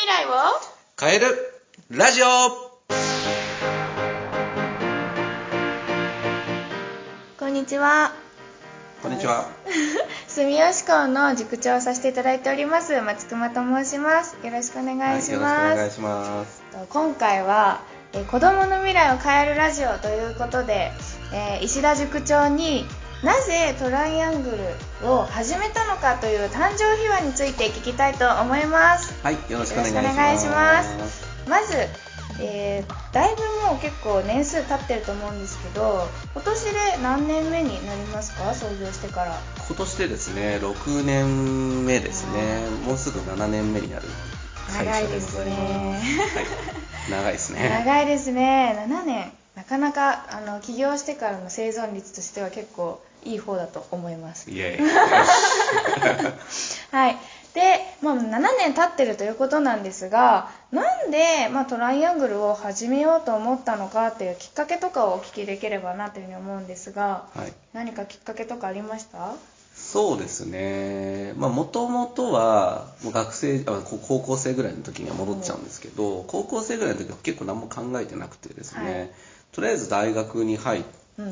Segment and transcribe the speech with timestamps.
[0.00, 0.30] 未来を
[0.98, 1.26] 変える
[1.90, 2.26] ラジオ。
[7.38, 8.12] こんにちは。
[9.02, 9.44] こんにちは。
[10.26, 14.36] 住吉校の塾長をさせていただいております松隈と申します。
[14.42, 16.62] よろしくお願いしよろしくおます、願いします。
[16.88, 17.80] 今回は
[18.14, 20.92] えー子供の未来を変えるラジオということで、
[21.34, 22.86] えー石田塾長に
[23.22, 24.58] なぜトライアング
[25.02, 29.12] ルを始めたのかという誕生秘話について聞きたいと思います。
[29.22, 29.86] はいよろしくお願
[30.34, 30.96] いします。
[30.96, 31.48] ます。
[31.48, 31.74] まず、
[32.42, 36.70] えーだいぶもう結構年数経ってると思うんですけど今年で
[37.02, 38.54] 何年目になりますか？
[38.54, 39.38] 創業してから。
[39.66, 42.60] 今年でですね6年目ですね。
[42.86, 44.04] もうすぐ7年目になる
[44.68, 47.10] 会社でございます。
[47.10, 47.60] 長いですね。
[47.60, 47.84] はい、長いですね。
[47.84, 48.86] 長いですね。
[48.88, 49.32] 7年。
[49.56, 54.50] なかなかあの起業してからの生存率としては結構いい方だと思います。
[54.50, 54.88] イエーイ
[56.90, 57.16] はい。
[57.54, 67.52] で、まあ、7年経ってるということなんですがなんで、まあ、トライアングルを始めようと思ったのかっていうきっかけとかをお聞きできればなというふうに思うんですがはい。
[67.72, 69.34] 何かきっかけとかありました？
[69.74, 71.32] そうですね。
[71.36, 79.10] まあもともとはもう学生あこ高校生ぐらいの時には戻っちゃうんですけど高校生ぐらいの時は結構何も考えてなくてですね、はい。
[79.52, 80.82] とりあえず大学に入っ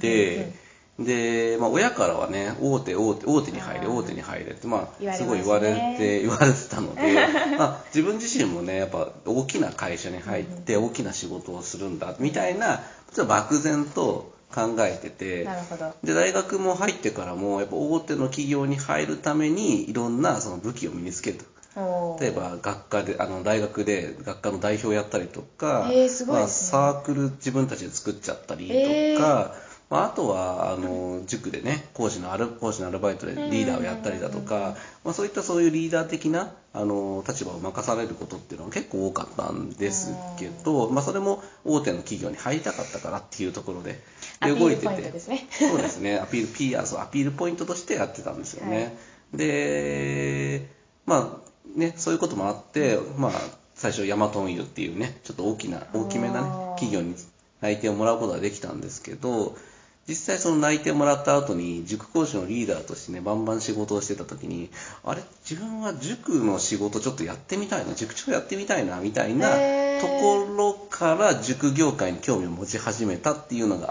[0.00, 0.52] て、
[1.00, 7.14] で、まあ、親からはね大手大手大手に入れ大手に入れって、まあ、すごい言われて言われてたので、
[7.58, 12.82] まあ、自分自身もねやっぱ大きな会社に入って大きな仕事をするんだみたいな
[13.14, 15.94] ちょっと漠然と考えててなるほど。
[16.04, 21.38] で大学も入ってからもやっぱ大手の企業に入るためにいろんなその武器を身につける
[21.76, 22.20] おー。
[22.20, 26.78] 例えば学科であの大学で学科の代表やったりとか、へーすごいですね。
[26.78, 29.52] まあ、サークル自分たちで作っちゃったりとへか、
[29.90, 44.00] まあ、あとはあの塾でね講師のアル講師のアルバイトでリーダーをやったりだとか、まあ、そういったそういうリーダー的なあの立場を任されることっていうのは結構多かったんですけど、まあ、それも大手の企業に入りたかったからっていうところで
[44.38, 45.48] アピール動いてポイントですね。
[45.50, 48.96] そうですね、アピール、ピーそうアピールポイントとしてやってたんですよね。
[49.34, 50.68] で、
[51.04, 53.32] まあね、そういうこともあって、まあ、
[53.74, 57.14] 最初、ヤマトンユっていうね、ちょっと大きな、大きめなね企業に
[57.60, 59.56] 内定をもらうことができたんですけど、
[60.10, 64.68] 実際その内定をもらった後に塾講師のリーダーとしてねバンバン仕事をしてた時に
[65.04, 65.22] あれ？
[65.48, 69.48] 自分は塾の仕事ちょっとやってみたいな塾長やってみたいなみたいな
[70.00, 73.86] ところから塾業界に興味を持ち始めたっていうのが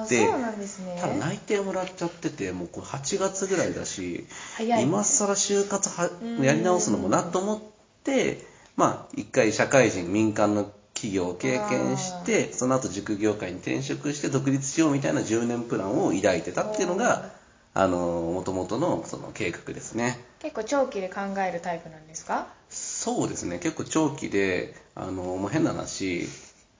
[0.00, 0.96] あってそうなんですね。
[0.98, 4.26] ただ内定もらっちゃっててもうこれ8月ぐらいだし
[4.58, 6.42] 今更就活はうん。
[6.42, 7.60] やり直すのもなと思っ
[8.04, 8.46] て
[8.76, 17.30] まあ一回社会人民間の企業を経験してその後塾業界に転職して独立しようみたいな10年プランを抱いてたっていうのが
[17.74, 20.18] あの元々のその計画ですね。
[20.40, 22.46] 結構長期で考えるタイプなんですか？
[22.68, 23.58] そうですね。
[23.60, 26.28] 結構長期であのもう変な話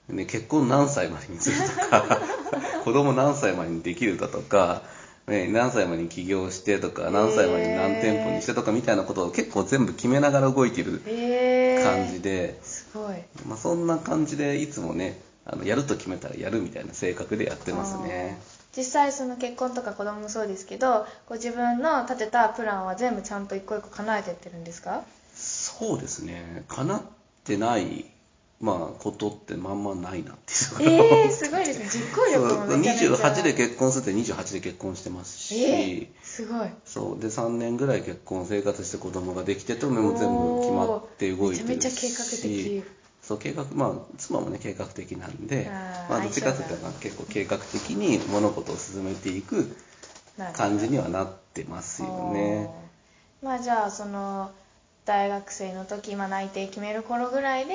[0.09, 2.19] ね、結婚何歳までにするとか
[2.85, 4.83] 子供何歳までにできるだとか、
[5.27, 11.03] ね、何歳までに起業してとか何歳までに何店舗にしてとかみたいなことを結構全部決めながら動いてる
[11.85, 12.57] 感じで、
[12.93, 13.15] すごい。
[13.47, 18.39] まあ、そんな感じでいつもねあのやると決めたらやるみたいな性格でやってますね。
[18.77, 25.03] 実際その結婚とか子供もそうですけどご自分の立てたプランは全部ちゃんと一個一個叶えてってるんですか？
[25.35, 26.65] そうですね。
[26.69, 27.03] 叶っ
[27.45, 28.05] てない
[28.61, 31.89] まあことってまんまないなってえー、すごいですね。
[31.89, 33.11] 実行力もめちゃめちゃ。
[33.11, 36.69] 28で結婚するって28で結婚してますし、えー、すごい。
[36.85, 37.21] そう。
[37.21, 41.69] で3年ぐらい結婚生活して子供ができてともう全部決まって動いてるし。
[41.69, 42.85] めちゃめちゃ計画的。
[43.23, 45.71] そう計画まあ妻もね計画的なんで
[46.09, 49.77] まあ、どっちかというと結構計画的に物事を進めていく
[50.55, 52.71] 感じにはなってますよね。
[53.43, 54.51] まあじゃあその
[55.05, 57.75] 大学生の時、まあ、内定決める頃ぐらいで、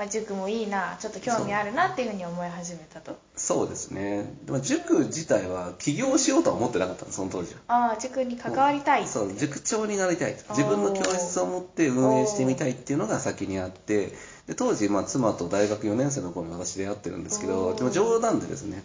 [0.00, 3.18] まあ、塾もいいなちょっと興味あるなっていうふうに思い始めたと。
[3.36, 4.34] そうですね。
[4.46, 7.60] でも塾自体は起業しようとは思ってなかったのその当時は。
[7.68, 14.14] ああ塾に関わりたいそう塾長になりたい自分の教室を持って運営してみたいっていうのが先にあって
[14.46, 18.82] で当時、まあ、妻と大学4年生の頃に私出会ってるんですけどでも冗談でですね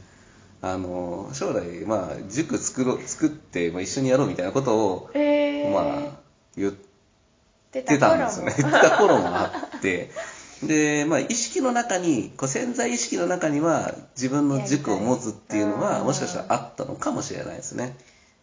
[0.61, 6.19] あの将来、まあ、塾作ろ作って、まあ、一緒にやろうみたいなことを、へえまあ、
[6.57, 6.73] 言っ
[7.75, 8.55] 出てたんですよね。
[8.57, 10.09] 言ってた頃もあって
[10.63, 17.95] で、まあ、意識の中にこう潜在意識の中には自分の塾を持つっていうのはもしかしたらあったのかもしれないですね。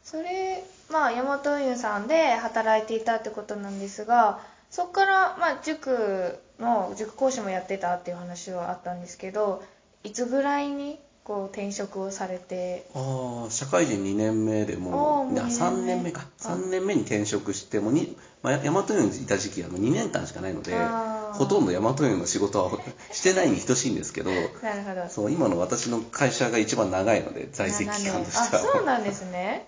[0.05, 9.63] それまあ大和運輸さんで働いていたってことなんですがそこから、まあ、塾の塾講師もやってたっていう話はあったんですけど
[10.05, 12.85] いつぐらいにこう転職をされて？
[12.95, 16.23] ああ社会人2年目でもう年3目年目か。
[16.45, 22.71] あ3年目に転職してもに、まあ、大和運輸にいた時期はもう2年間しかないのであほとんど大和園の仕事は
[23.11, 24.37] してないに等しいんですけどな
[24.77, 25.09] るほど。
[25.09, 28.63] そう今の私の会社が一番長いので在籍期間としては。
[28.63, 29.67] あそうなんですね。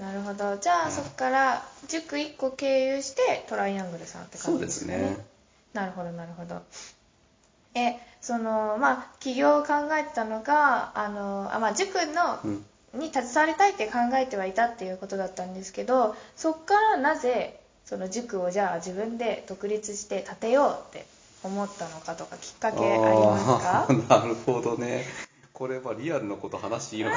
[0.00, 0.56] なるほど。
[0.56, 4.94] じゃあ、そこから塾1個経由してトライアングルさんって感じですね。
[4.94, 5.26] そうですね。
[5.72, 6.62] なるほどなるほど。
[7.74, 12.64] えそのまあ起業を考えてたのがあのあ、まあ、塾の、うん。
[12.94, 21.06] に携わりたいって考えてはいたっていうことだったんですけどそこからなぜその塾をじゃあ自分で独立して建てようって
[21.42, 23.38] 思ったのかとかきっかけありま
[23.88, 24.20] すか？
[24.20, 25.04] なるほどね。
[25.52, 27.16] これはリアルなこと話していいのか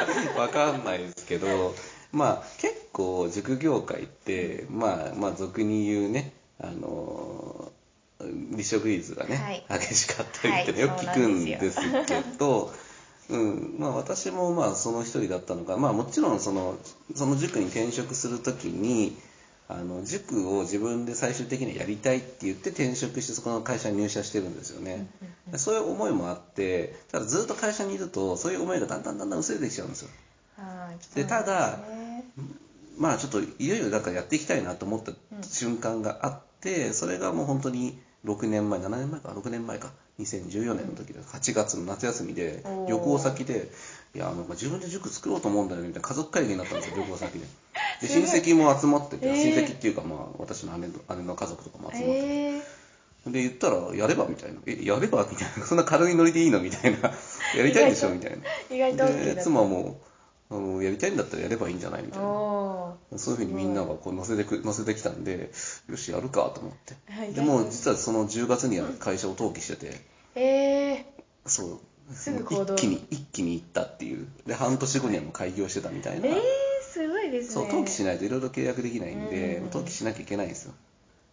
[0.40, 1.74] わかんないですけど
[2.12, 7.72] まあ結構塾業界ってまあまあ俗に言うねあの
[8.52, 9.36] 離職率がね、
[9.68, 9.80] はい。
[9.80, 12.72] 激しかったりってね、はいよく聞くんですけど、
[13.28, 16.76] うんまあ、私もまあその一人だったのか、まあ、もちろんその
[17.14, 19.14] その塾に転職するときに
[19.68, 25.06] あの塾を自分で最終的にはやりたいって言って転職してそこの会社に入社してるんですよね、
[25.56, 30.10] そういう思いもあってただずっと会社にいるとそういう思いがだんだんだんだん薄れてきちゃうんですよ。
[30.56, 31.78] はいでただ
[32.98, 35.12] まあちょっといよいよだからやっていきたいなと思った
[35.42, 39.90] 瞬間があって、それがもう本当に6年前7年前か6年前か。
[40.20, 43.68] 2014年の時で8月の夏休みで旅行先で
[44.14, 47.46] いやなんか自分で塾作ろうと思うんだよねみたいな家族会議になったんですよ旅行先で
[48.00, 49.36] で親戚も集まってて、えー。
[49.36, 53.32] 親戚っていうかまあ私の姉の姉の家族とかも集まってて、えー。
[53.32, 54.60] で言ったらやればみたいな。
[54.66, 55.64] えやればみたいな。
[55.66, 57.10] そんな軽いノリでいいのみたいな。
[57.56, 58.44] やりたいでしょみたいな。
[58.74, 59.98] 意外とで妻も
[60.50, 62.26] あのやりたいんだったらやればいいんじゃないみたいな。
[62.28, 65.50] おそういうふうにみんながこう乗せてく乗せてきたんで
[65.88, 67.32] よしやるかと思って、はい。
[67.32, 69.92] でもう実はその10月には会社を登記してて、ー。
[70.36, 71.06] え
[71.46, 71.80] そう。
[72.12, 74.26] すぐ行動一気に一気に行ったっていう。
[74.46, 76.42] で半年後にはもう開業してたみたいな、ー、えー、
[77.54, 79.64] そう登記しないといろいろ契約できないんで、うん。
[79.66, 80.74] 登記しなきゃいけないんですよ。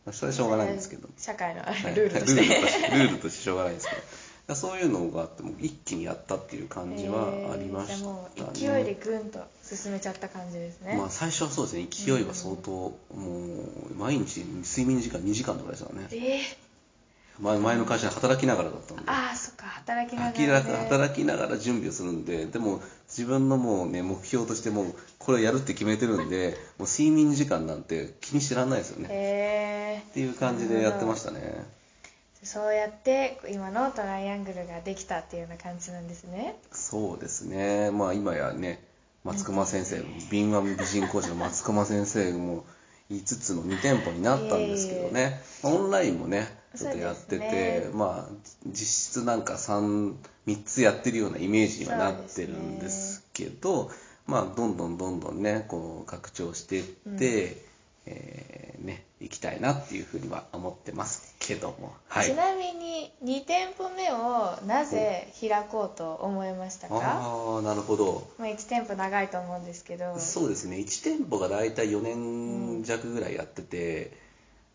[0.06, 1.10] まあそれはしょうがないんですけど。
[1.18, 1.62] 社会の
[1.96, 4.02] ルールとして、ルールールとしてしょうがないですけど。
[4.48, 11.88] だそういうのがあってもう一気にやったっていう感じはありましたね、えーもう勢いでぐんと進めちゃった感じですね、まあ最初はそうですね。
[11.90, 16.40] 勢いは相当、もう毎日睡眠時間2時間とかでしたからねえー、
[17.40, 19.04] 前前の会社で働きながらだったんで。
[19.08, 19.66] ああそっか。
[19.68, 29.08] 働きながら、ね、働きながら準備をするんででも自分のもうね目標としてもうこれやるって決めてるんでもう睡眠時間なんて気にしてらんないですよね。
[29.12, 31.40] へっていう感じでやってましたね。
[31.40, 31.82] ー
[32.44, 36.56] そうやって今のトライアングルができたっていうような感じなんですね。
[36.72, 37.92] そうですね。
[37.92, 38.84] まあ今やね
[39.24, 42.66] 松隈先生敏腕美人講師の 松隈先生も
[43.12, 45.42] 5つの2店舗になったんですけどね。
[45.64, 47.90] オンラインもねちょっとやってて、ね。
[47.94, 48.34] まあ
[48.66, 48.76] 実
[49.22, 50.14] 質なんか 3,
[50.48, 53.92] 3つやってるようなイメージにはなってるんですけど
[54.26, 57.58] まあどんどんどんどんねこう拡張していって、
[58.06, 61.94] えーね行きたいなっていうふうには思ってますけども。
[62.08, 62.26] はい。
[62.26, 68.28] ちなみに2店舗目をなぜ開こうと思いましたか、ああなるほど。
[68.40, 70.18] まあ、1店舗長いと思うんですけど。
[70.18, 70.78] そうですね。
[70.78, 74.18] 1店舗が大体4年弱ぐらいやってて、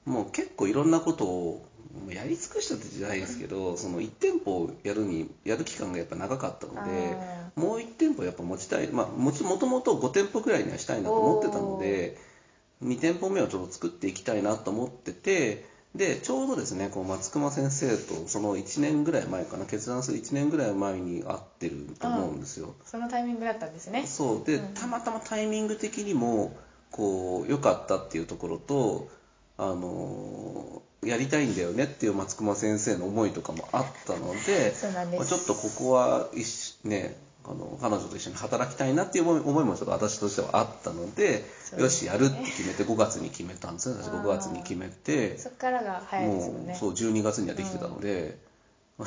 [0.05, 1.66] もう結構いろんなことを
[2.11, 7.17] やり尽くしたってじゃないですけどその1店舗をやるにやる期間がやっぱ長かったので
[7.57, 12.17] もう1店舗やっぱ持ちたい、まあ、もともと5店舗ぐらいにはしたいなと思ってたので
[12.85, 15.65] 2店舗目をちょっと作っていきたいなと思ってて
[15.97, 22.75] でちょうどですねこう松隈先生とその1年ぐらい前かな決断する1年ぐらい前に会ってると思うんですよ。
[22.85, 24.07] そのタイミングだったんですね。
[24.07, 24.47] そう。
[24.47, 26.55] で、たまたまタイミング的にも
[26.91, 29.09] こう良かったっていうところと
[29.57, 34.73] あのやりたいんだよねっていう松隈先生の思いとかもあったので
[35.17, 36.29] まあちょっとここは
[36.85, 37.17] ね
[37.49, 41.45] あの彼女と一緒に働きたいなっていう思いもちょっと私としてはあったので
[41.77, 41.83] ね。
[41.83, 43.97] よしやるって決めて5月に決めたんですね。
[44.03, 46.69] 私5月に決めてそっからが早いですもんね。
[46.69, 48.39] もうそう12月にはできてたので、
[48.99, 49.05] や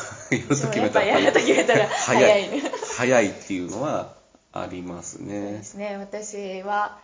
[0.50, 2.50] るそうと 決めたらやると決めたら早い。
[2.50, 2.64] ね
[2.98, 4.16] 早いっていうのは
[4.54, 5.98] ありますそうねですね。
[5.98, 7.00] 私は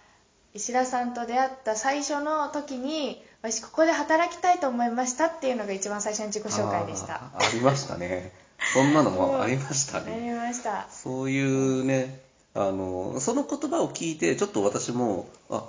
[0.54, 3.22] 石田さんと出会った最初の時に
[3.52, 7.16] 私ここで働きたいと思いましたっていうのが一番最初の自己紹介でした。
[7.16, 8.32] あーありましたね。
[8.74, 10.88] そんなのも ありましたありねました。
[10.90, 12.22] そういうね
[12.56, 15.64] あのその言葉を聞いてちょっと私もあ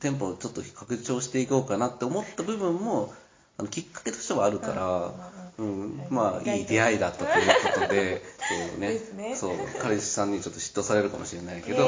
[0.00, 3.12] 店舗をちょっと拡張していこうかなって思った部分も
[3.58, 5.12] あのきっかけとしてはあるから、
[5.58, 9.36] うんまあいい出会いだったということでそうね ね。
[9.36, 11.84] そう彼氏さんにちょっと嫉妬されるかもしれないけど、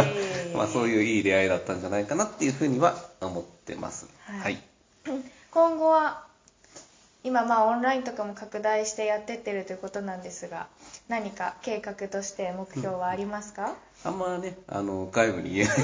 [0.54, 4.06] まあそういういい出会いだったんじゃないかなっていうふうには思ってます。
[4.26, 4.40] はい。
[4.40, 4.62] はい。
[5.56, 6.26] 今後は
[7.24, 10.66] 今まあオンラインとかも拡大してやってってるということなんですが
[11.08, 15.76] 何か計画として目標はありますか、あんまね、あの、外部に言えない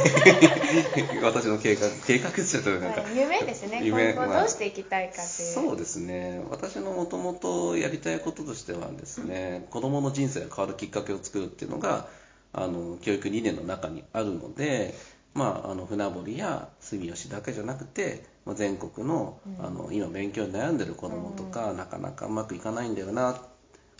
[1.23, 3.81] 私の計画、計画っちゃったらなんか、はい夢ですね。
[3.83, 5.27] 夢今後まあどうしていきたいかっていう。
[5.55, 6.45] そうですね。
[6.51, 12.09] 私のもともとやりたいこととしてはですね、子供の人生が変わるきっかけを作るっていうのが、
[12.53, 14.95] あの、教育理念の中にあるので、
[15.35, 23.37] まあ、あの、船堀や住吉だけじゃなくて、まあ全国の、あの、今勉強に悩んでる子供とか、なかなかうまくいかないんだよな、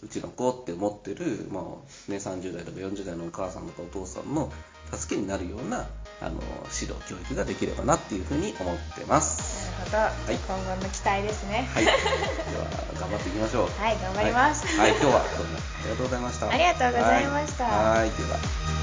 [0.03, 4.53] うちの子って思ってる、まあね、30代とか40代のお母さんとかお父さんの
[4.93, 5.87] 助けになるような
[6.21, 6.41] あの
[6.75, 9.71] 指導教育ができればなっていうふうに思ってます。
[9.93, 11.69] なるほど、今後の期待ですね。
[11.73, 11.97] はい、では
[13.01, 13.69] 頑張っていきましょう。
[13.81, 14.67] はい頑張ります。
[14.67, 16.49] はい、はい今日はどうもありがとうございました。
[16.49, 17.65] ありがとうございました。
[17.65, 18.11] はい、はい。
[18.11, 18.82] では。